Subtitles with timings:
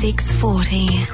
[0.00, 1.06] 640.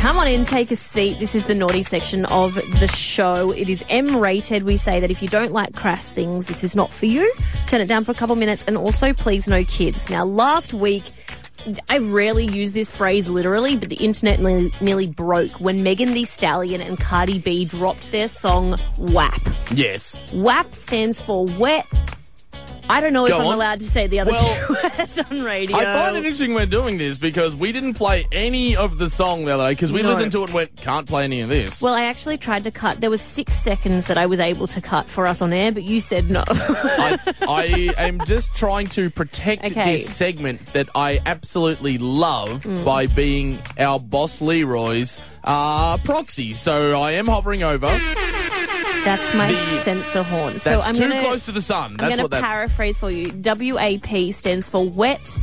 [0.00, 1.20] Come on in, take a seat.
[1.20, 3.52] This is the naughty section of the show.
[3.52, 4.64] It is M rated.
[4.64, 7.32] We say that if you don't like crass things, this is not for you.
[7.68, 10.10] Turn it down for a couple minutes and also please no kids.
[10.10, 11.04] Now, last week,
[11.88, 16.24] I rarely use this phrase literally, but the internet nearly, nearly broke when Megan Thee
[16.24, 19.40] Stallion and Cardi B dropped their song WAP.
[19.72, 20.18] Yes.
[20.32, 21.86] WAP stands for Wet.
[22.88, 23.54] I don't know if Go I'm on.
[23.54, 25.76] allowed to say the other Well, two words on radio.
[25.76, 29.44] I find it interesting we're doing this because we didn't play any of the song
[29.44, 30.08] the other day because we No.
[30.10, 31.80] listened to it and went, can't play any of this.
[31.82, 33.00] Well, I actually tried to cut.
[33.00, 35.82] There was six seconds that I was able to cut for us on air, but
[35.84, 36.44] you said no.
[36.48, 39.92] I, I am just trying to protect Okay.
[39.96, 42.84] this segment that I absolutely love Mm.
[42.84, 46.52] by being our boss Leroy's uh, proxy.
[46.54, 47.86] So I am hovering over.
[49.04, 50.58] That's my The- censor horn.
[50.58, 51.92] So That's I'm too gonna, close to the sun.
[51.96, 52.42] That's I'm going to what that.
[52.42, 53.30] paraphrase for you.
[53.42, 55.38] WAP stands for wet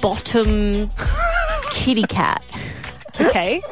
[0.00, 0.90] bottom
[1.72, 2.42] kitty cat.
[3.20, 3.62] Okay,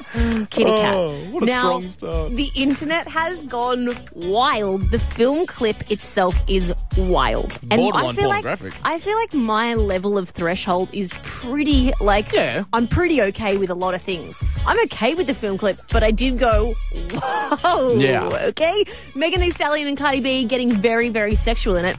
[0.51, 0.95] kitty oh, cat.
[0.95, 2.37] Oh, what a now, strong start.
[2.37, 4.83] the internet has gone wild.
[4.91, 8.79] The film clip itself is wild, and I Borderline feel like.
[8.85, 12.65] I feel like my level of threshold is pretty like Yeah.
[12.73, 14.43] I'm pretty okay with a lot of things.
[14.67, 16.75] I'm okay with the film clip, but I did go,
[17.13, 18.29] whoa, Yeah.
[18.49, 18.85] okay.
[19.15, 21.97] Megan Thee Stallion and Cardi B getting very, very sexual in it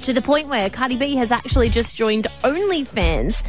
[0.00, 3.42] to the point where Cardi B has actually just joined OnlyFans.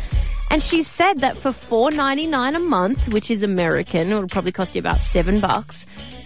[0.52, 4.52] And she said that for four ninety nine a month, which is American, it'll probably
[4.52, 5.86] cost you about seven bucks.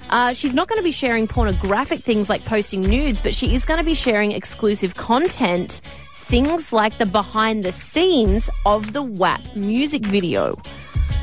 [0.10, 3.64] Uh, she's not going to be sharing pornographic things like posting nudes, but she is
[3.66, 5.82] going to be sharing exclusive content,
[6.16, 10.56] things like the behind the scenes of the WAP music video.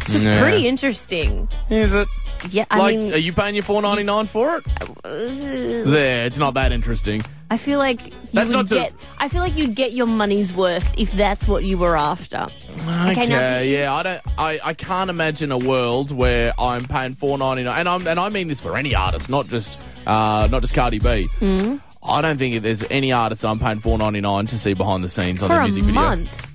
[0.06, 0.40] This is Yeah.
[0.40, 1.48] pretty interesting.
[1.68, 2.06] Is it?
[2.50, 4.64] Yeah, I like, mean, are you paying your four ninety nine for it?
[5.02, 7.22] there, it's not that interesting.
[7.48, 8.92] I feel like you That's would not get.
[9.18, 12.46] I feel like you'd get your money's worth if that's what you were after.
[12.80, 17.38] Okay, now- yeah, I don't, I, I can't imagine a world where I'm paying four
[17.38, 20.62] ninety nine, and I'm, and I mean this for any artist, not just, uh, not
[20.62, 21.28] just Cardi B.
[21.38, 21.76] Mm-hmm.
[22.08, 25.08] I don't think there's any artist I'm paying four ninety nine to see behind the
[25.08, 26.52] scenes on For their a music video, month,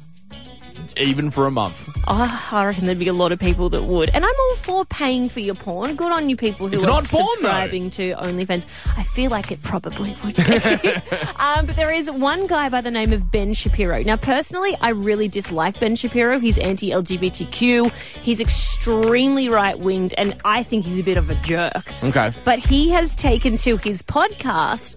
[1.04, 1.90] even for a month.
[2.08, 4.10] oh, I reckon there'd be a lot of people that would.
[4.10, 5.96] And I'm all for paying for your porn.
[5.96, 7.50] Good on you people who It's are not porn, though.
[7.50, 8.66] subscribing to OnlyFans.
[8.98, 10.44] I feel like it probably would be.
[11.40, 14.02] um, but there is one guy by the name of Ben Shapiro.
[14.04, 16.40] Now, personally, I really dislike Ben Shapiro.
[16.40, 17.92] He's anti-LGBTQ.
[18.22, 21.92] He's extremely right-winged, and I think he's a bit of a jerk.
[22.04, 24.96] Okay, But he has taken to his podcast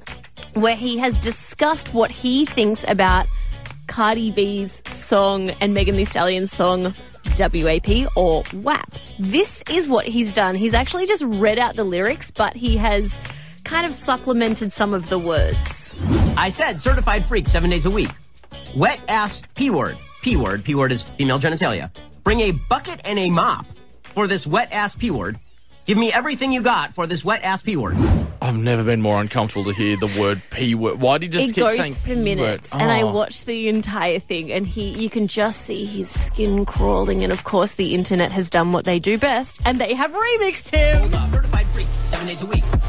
[0.55, 3.27] where he has discussed what he thinks about
[3.87, 6.95] Cardi B's song and Megan Thee Stallion's song
[7.39, 8.95] WAP or WAP.
[9.19, 10.55] This is what he's done.
[10.55, 13.17] He's actually just read out the lyrics, but he has
[13.65, 15.93] kind of supplemented some of the words.
[16.37, 18.11] I said certified freak seven days a week.
[18.77, 19.97] Wet ass P word.
[20.23, 20.65] P word.
[20.65, 21.91] P word is female genitalia.
[22.23, 23.67] Bring a bucket and a mop
[24.03, 25.39] for this wet ass P word.
[25.87, 27.97] Give me everything you got for this wet ass P word.
[28.45, 31.01] I've never been more uncomfortable to hear the word p word.
[31.01, 32.83] Why do you just it keep goes saying for P minutes, word?
[32.83, 33.11] and I Oh.
[33.11, 37.45] watched the entire thing, and he, you can just see his skin crawling, and of
[37.45, 41.11] course, the internet has done what they do best, and they have remixed him.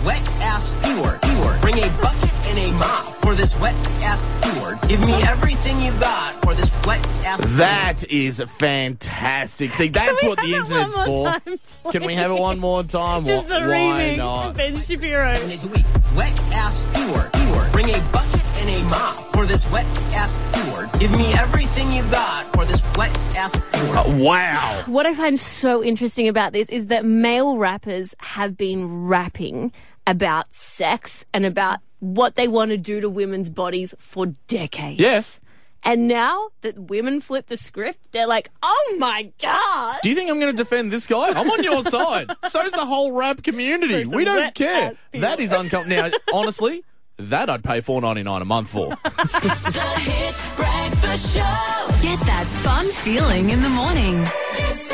[0.06, 0.26] Hold up.
[0.26, 0.46] Certified freak seven days a week.
[0.46, 1.22] Wet ass P word.
[1.22, 1.62] P word.
[1.62, 4.78] Bring a bucket and a mop for this wet ass P word.
[4.88, 7.42] Give me everything you got for this wet ass.
[7.42, 7.58] P word.
[7.58, 9.72] That is fantastic.
[9.72, 11.26] See, that's what the have it one internet's for.
[11.26, 11.60] time,
[11.92, 13.26] Can we have it one more time?
[13.26, 14.48] Just Wh- the Why remix not?
[14.50, 15.34] of Ben Shapiro.
[15.34, 15.86] Seven days a week.
[16.16, 17.32] Wet ass P word.
[17.34, 17.72] P word.
[17.72, 20.90] Bring a bucket and a mop for this wet ass P word.
[21.00, 23.98] Give me everything you got for this wet ass P word.
[23.98, 24.84] Uh, wow.
[24.86, 29.72] What I find so interesting about this is that male rappers have been rapping
[30.08, 35.00] about sex and about what they want to do to women's bodies for decades.
[35.00, 35.40] Yes.
[35.84, 39.98] And now that women flip the script, they're like, oh my God.
[40.02, 41.30] Do you think I'm going to defend this guy?
[41.30, 42.28] I'm on your side.
[42.50, 44.04] So's the whole rap community.
[44.04, 44.98] For We don't care.
[45.14, 46.10] That is uncomfortable.
[46.10, 46.84] Now, honestly,
[47.18, 48.90] that I'd pay four ninety nine a month for.
[49.06, 52.02] The Hit Breakfast Show.
[52.02, 54.20] Get that fun feeling in the morning.
[54.56, 54.84] This